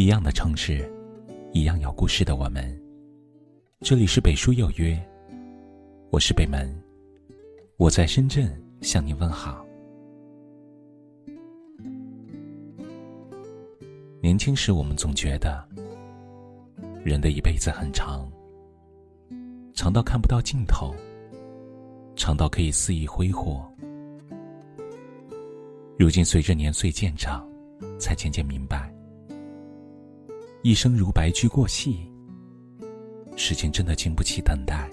[0.00, 0.90] 一样的城市，
[1.52, 2.64] 一样有故事的我们。
[3.80, 4.98] 这里是北书有约，
[6.08, 6.74] 我是北门，
[7.76, 8.50] 我在深圳
[8.80, 9.62] 向您问好。
[14.22, 15.68] 年轻时，我们总觉得
[17.04, 18.26] 人的一辈子很长，
[19.74, 20.94] 长到看不到尽头，
[22.16, 23.70] 长到可以肆意挥霍。
[25.98, 27.46] 如今，随着年岁渐长，
[27.98, 28.90] 才渐渐明白，
[30.62, 32.06] 一生如白驹过隙，
[33.34, 34.90] 时间真的经不起等待，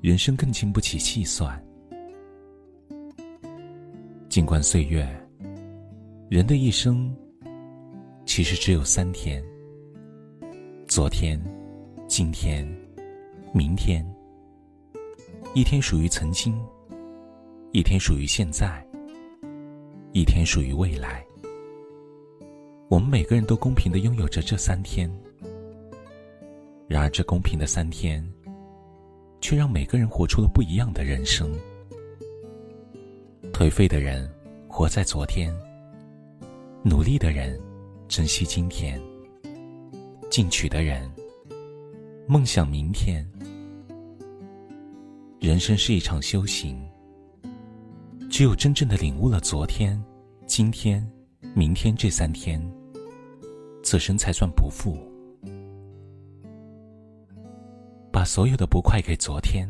[0.00, 1.62] 人生更经不起细算。
[4.30, 5.06] 尽管岁月，
[6.30, 7.14] 人的一生。
[8.26, 9.44] 其实只有三天：
[10.88, 11.38] 昨天、
[12.08, 12.66] 今天、
[13.52, 14.04] 明天。
[15.54, 16.58] 一天属于曾经，
[17.72, 18.84] 一天属于现在，
[20.12, 21.24] 一天属于未来。
[22.88, 25.10] 我们每个人都公平的拥有着这三天。
[26.86, 28.24] 然而，这公平的三天，
[29.40, 31.50] 却让每个人活出了不一样的人生。
[33.52, 34.30] 颓废的人
[34.68, 35.54] 活在昨天，
[36.82, 37.60] 努力的人。
[38.06, 39.00] 珍惜今天，
[40.30, 41.10] 进取的人，
[42.28, 43.26] 梦想明天。
[45.40, 46.78] 人生是一场修行，
[48.30, 50.00] 只有真正的领悟了昨天、
[50.46, 51.04] 今天、
[51.56, 52.60] 明天这三天，
[53.84, 54.98] 此生才算不负。
[58.10, 59.68] 把所有的不快给昨天。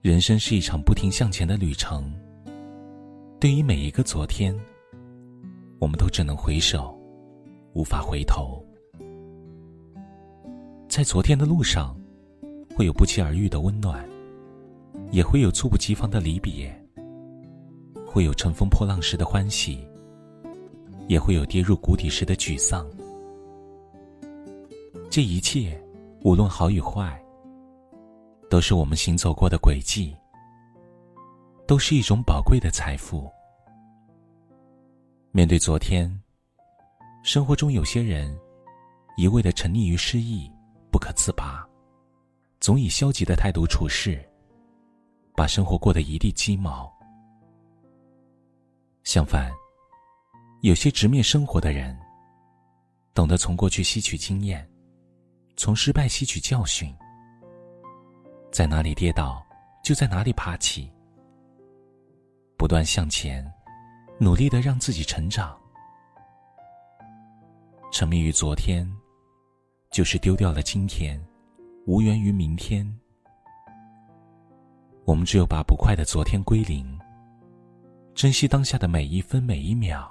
[0.00, 2.12] 人生是一场不停向前的旅程，
[3.38, 4.52] 对于每一个昨天。
[5.78, 6.98] 我们都只能回首，
[7.74, 8.60] 无法回头。
[10.88, 11.96] 在昨天的路上，
[12.74, 14.04] 会有不期而遇的温暖，
[15.12, 16.72] 也会有猝不及防的离别；
[18.16, 19.86] 会有乘风破浪时的欢喜，
[21.06, 22.88] 也会有跌入谷底时的沮丧。
[25.10, 25.78] 这一切，
[26.22, 27.22] 无论好与坏，
[28.48, 30.16] 都是我们行走过的轨迹，
[31.66, 33.30] 都是一种宝贵的财富。
[35.30, 36.10] 面对昨天，
[37.22, 38.34] 生活中有些人
[39.18, 40.50] 一味的沉溺于失意，
[40.90, 41.68] 不可自拔，
[42.60, 44.26] 总以消极的态度处事，
[45.36, 46.95] 把生活过得一地鸡毛。
[49.06, 49.52] 相反，
[50.62, 51.96] 有些直面生活的人，
[53.14, 54.68] 懂得从过去吸取经验，
[55.56, 56.92] 从失败吸取教训，
[58.50, 59.40] 在哪里跌倒，
[59.80, 60.92] 就在哪里爬起，
[62.58, 63.48] 不断向前。
[64.18, 65.56] 努力的让自己成长，
[67.92, 68.90] 沉迷于昨天，
[69.92, 71.22] 就是丢掉了今天，
[71.86, 72.84] 无缘于明天。
[75.04, 76.98] 我们只有把不快的昨天归零，
[78.16, 80.08] 珍惜当下的每一分每一秒，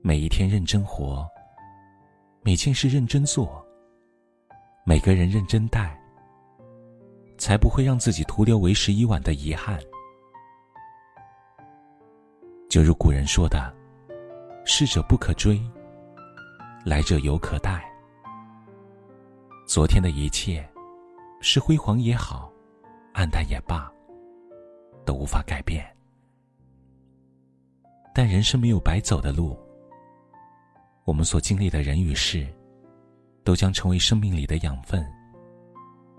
[0.00, 1.28] 每一天认真活，
[2.40, 3.62] 每件事认真做，
[4.86, 5.94] 每个人认真待，
[7.36, 9.78] 才不会让自己徒留为时已晚的遗憾。
[12.70, 13.70] 就如古人说的
[14.64, 15.60] ：“逝者不可追，
[16.86, 17.84] 来者犹可待。”
[19.68, 20.66] 昨天的一切，
[21.42, 22.50] 是辉煌也好，
[23.12, 23.92] 暗淡也罢，
[25.04, 25.86] 都无法改变。
[28.18, 29.56] 但人生没有白走的路，
[31.04, 32.44] 我们所经历的人与事，
[33.44, 35.08] 都将成为生命里的养分，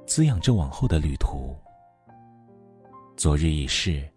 [0.08, 1.54] 滋养着往后的旅途。
[3.18, 4.10] 昨日已逝。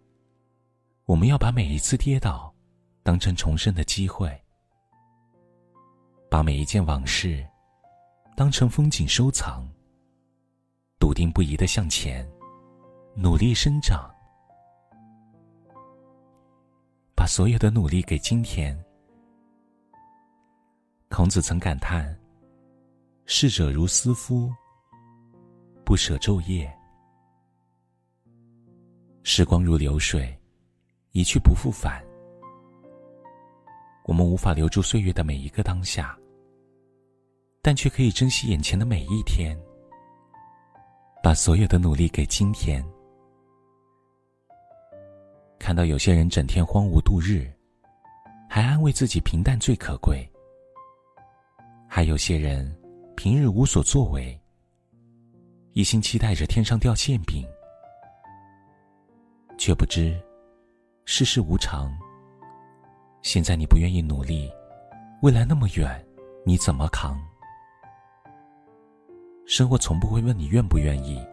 [1.03, 2.55] 我们要把每一次跌倒
[3.03, 4.31] 当成重生的机会，
[6.31, 7.45] 把每一件往事
[8.33, 9.69] 当成风景收藏，
[10.99, 12.25] 笃定不移的向前，
[13.13, 14.09] 努力生长，
[17.15, 18.77] 把所有的努力给今天。
[21.09, 22.17] 孔子曾感叹
[23.25, 24.51] ：“逝者如斯夫，
[25.85, 26.71] 不舍昼夜。”
[29.23, 30.37] 时光如流水。
[31.15, 32.03] 一去不复返，
[34.05, 36.17] 我们无法留住岁月的每一个当下，
[37.61, 39.55] 但却可以珍惜眼前的每一天，
[41.21, 42.83] 把所有的努力给今天。
[45.63, 47.49] 看到有些人整天荒芜度日，
[48.49, 50.17] 还安慰自己平淡最可贵；
[51.87, 52.69] 还有些人
[53.15, 54.37] 平日无所作为，
[55.71, 57.47] 一心期待着天上掉馅饼，
[59.57, 60.13] 却不知。
[61.05, 61.89] 世事无常。
[63.21, 64.51] 现在你不愿意努力，
[65.21, 66.05] 未来那么远，
[66.45, 67.17] 你怎么扛？
[69.45, 71.25] 生活从不会问你愿不愿意，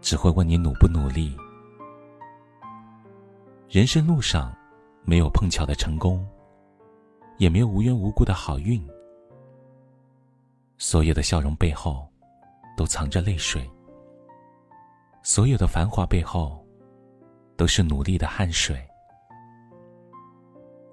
[0.00, 1.36] 只会问你努不努力。
[3.74, 4.56] 人生路上，
[5.02, 6.24] 没有碰巧的成功，
[7.38, 8.80] 也没有无缘无故的好运。
[10.78, 12.08] 所有的笑容背后，
[12.76, 13.62] 都藏着泪水；
[15.24, 16.64] 所有的繁华背后，
[17.56, 18.80] 都是努力的汗水。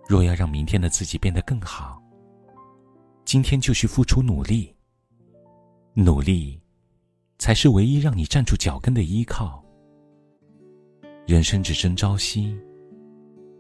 [0.10, 2.02] 若要让明天的自己变得更好，
[3.26, 4.76] 今天就去付出努力。
[5.94, 6.60] 努力，
[7.38, 9.64] 才是唯一让你站住脚跟的依靠。
[11.28, 12.60] 人生只争朝夕，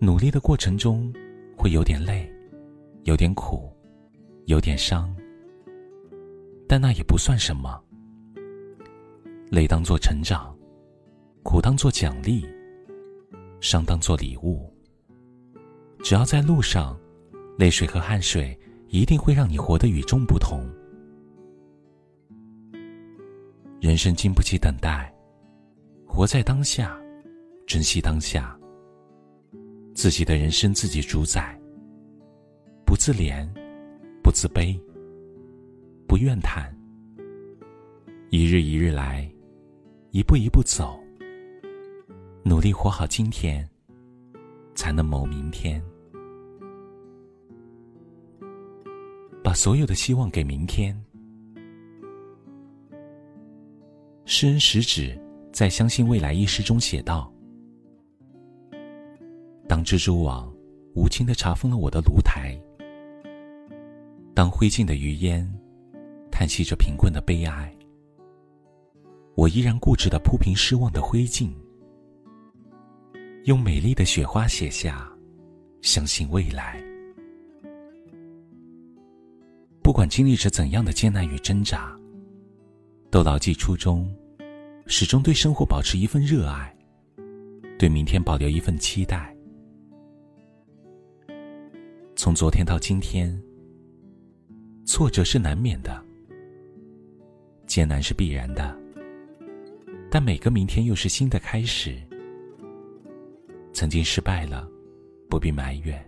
[0.03, 1.13] 努力的过程中
[1.55, 2.27] 会有点累，
[3.03, 3.71] 有点苦，
[4.45, 5.15] 有点伤，
[6.67, 7.79] 但那也不算什么。
[9.51, 10.57] 累当做成长，
[11.43, 12.43] 苦当做奖励，
[13.59, 14.73] 伤当做礼物。
[16.03, 16.99] 只要在路上，
[17.59, 20.67] 泪水和汗水一定会让你活得与众不同。
[23.79, 25.13] 人生经不起等待，
[26.07, 26.99] 活在当下，
[27.67, 28.57] 珍惜当下。
[30.01, 31.55] 自己的人生自己主宰，
[32.83, 33.47] 不自怜，
[34.23, 34.75] 不自卑，
[36.07, 36.75] 不怨叹。
[38.31, 39.31] 一日一日来，
[40.09, 40.99] 一步一步走，
[42.43, 43.69] 努力活好今天，
[44.73, 45.79] 才能谋明天。
[49.43, 50.99] 把所有的希望给明天。
[54.25, 55.15] 诗人食指
[55.53, 57.30] 在《相信未来》一诗中写道
[59.71, 60.53] ：“当蜘蛛网
[60.95, 62.59] 无情的查封了我的炉台，
[64.33, 65.49] 当灰烬的余烟
[66.29, 67.73] 叹息着贫困的悲哀，
[69.33, 71.49] 我依然固执的铺平失望的灰烬，
[73.45, 75.09] 用美丽的雪花写下
[75.81, 76.83] ‘相信未来’。”
[79.81, 81.97] 不管经历着怎样的艰难与挣扎，
[83.09, 84.13] 都牢记初衷，
[84.85, 86.75] 始终对生活保持一份热爱，
[87.79, 89.30] 对明天保留一份期待。
[92.31, 93.29] 从昨天到今天，
[94.85, 96.01] 挫折是难免的，
[97.67, 98.73] 艰难是必然的，
[100.09, 102.01] 但每个明天又是新的开始。
[103.73, 104.65] 曾经失败了，
[105.29, 105.99] 不必埋怨；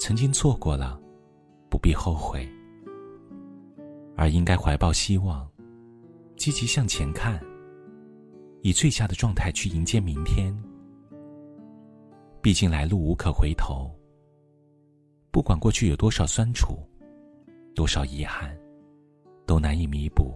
[0.00, 1.00] 曾经错过了，
[1.70, 2.44] 不必后悔。
[4.16, 5.48] 而应该怀抱希望，
[6.34, 7.40] 积极向前看，
[8.62, 10.52] 以最佳的状态去迎接明天。
[12.42, 13.94] 毕竟来路无可回头，
[15.30, 16.78] 不管过去有多少酸楚，
[17.74, 18.56] 多少遗憾，
[19.46, 20.34] 都难以弥补。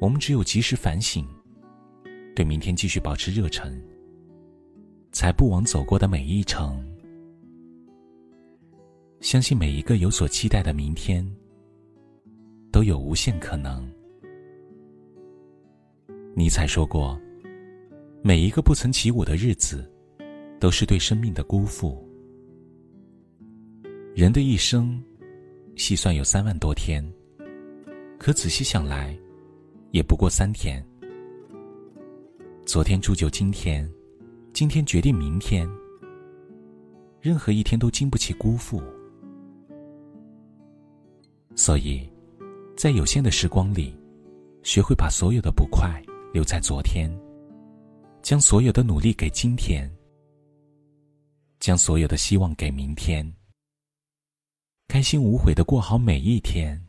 [0.00, 1.26] 我们只有及时反省，
[2.34, 3.80] 对明天继续保持热忱，
[5.12, 6.84] 才不枉走过的每一程。
[9.20, 11.24] 相信每一个有所期待的明天。
[12.74, 13.88] 都有无限可能。
[16.34, 17.16] 尼采说过
[18.20, 19.88] ：“每一个不曾起舞的日子，
[20.58, 22.04] 都是对生命的辜负。”
[24.14, 25.02] 人的一生，
[25.74, 27.04] 细算有三万多天，
[28.16, 29.12] 可仔细想来，
[29.90, 30.80] 也不过三天。
[32.64, 33.90] 昨天铸就今天，
[34.52, 35.68] 今天决定明天。
[37.20, 38.80] 任何一天都经不起辜负，
[41.56, 42.08] 所以。
[42.76, 43.96] 在有限的时光里，
[44.64, 46.02] 学会把所有的不快
[46.32, 47.08] 留在昨天，
[48.20, 49.88] 将所有的努力给今天，
[51.60, 53.24] 将所有的希望给明天，
[54.86, 56.80] 开心无悔的过好每一天。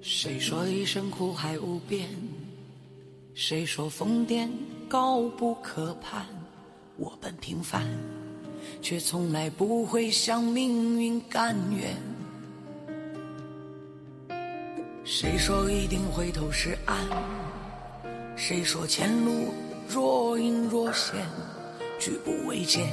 [0.00, 2.08] 谁说一生苦海无边？
[3.34, 4.48] 谁说疯癫
[4.88, 6.26] 高不可攀？
[6.96, 7.86] 我本平凡，
[8.82, 11.94] 却从来不会向命运甘愿。
[15.10, 16.98] 谁说一定回头是岸？
[18.36, 19.54] 谁说前路
[19.88, 21.24] 若隐若现？
[21.98, 22.86] 举步维艰，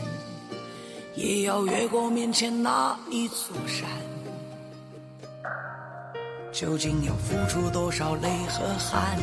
[1.14, 3.90] 也要越过面前那一座山。
[6.54, 9.20] 究竟要付出多少泪和汗，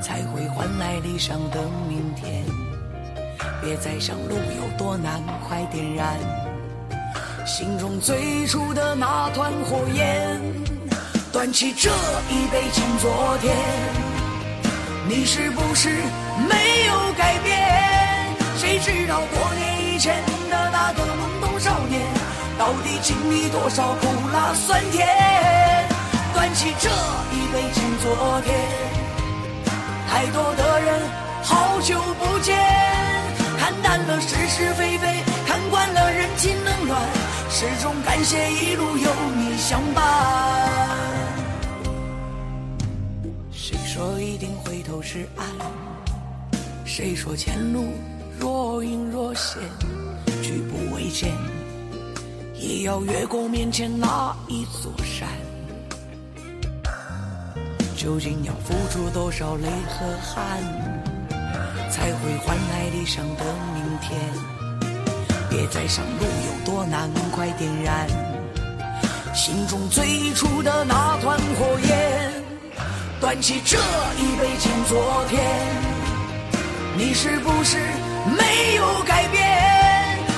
[0.00, 2.46] 才会换来理想的明天？
[3.60, 6.18] 别再想路有多难，快点燃
[7.46, 10.67] 心中最初的那团火焰。
[11.38, 11.88] 端起这
[12.28, 13.54] 一杯敬昨天，
[15.08, 15.88] 你是不是
[16.48, 17.56] 没有改变？
[18.56, 20.16] 谁知道多年以前
[20.50, 22.02] 的那个懵懂少年，
[22.58, 25.06] 到底经历多少苦辣酸甜？
[26.34, 28.58] 端起这一杯敬昨天，
[30.10, 31.00] 太多的人
[31.44, 32.58] 好久不见，
[33.56, 37.00] 看淡了是是非非，看惯了人情冷暖，
[37.48, 40.67] 始终感谢一路有你相伴。
[43.98, 45.44] 说一定回头是岸？
[46.84, 47.88] 谁说前路
[48.38, 49.60] 若隐若现，
[50.40, 51.32] 举步维艰，
[52.54, 55.28] 也要越过面前那一座山。
[57.96, 60.62] 究竟要付出多少泪和汗，
[61.90, 64.20] 才会换来理想的明天？
[65.50, 68.06] 别再想路有多难，快点燃
[69.34, 72.07] 心中最初的那团火焰，
[73.20, 75.42] 端起这一杯敬昨天。
[76.96, 77.76] 你是不是
[78.36, 79.42] 没有改变？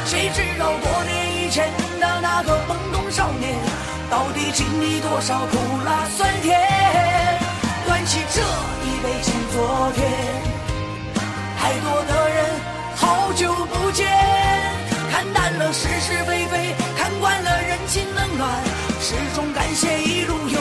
[0.06, 1.70] 谁知道多年以前
[2.00, 3.54] 的那个懵懂少年，
[4.10, 6.58] 到底经历多少苦辣酸甜？
[7.86, 10.10] 端起这一杯敬昨天，
[11.58, 12.44] 太多的人
[12.96, 14.08] 好久不见，
[15.10, 18.50] 看淡了是是非非，看惯了人情冷暖，
[19.00, 20.60] 始终感谢一路有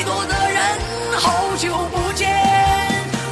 [0.00, 0.58] 太多的人
[1.18, 2.34] 好久不见，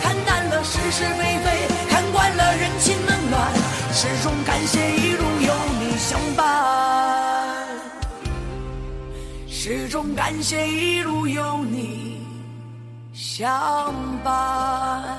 [0.02, 3.54] 看淡了是是非非，看惯了人情冷暖，
[3.90, 7.66] 始终感谢一路有你相伴。
[9.48, 12.20] 始终感谢一路有你
[13.14, 15.18] 相伴。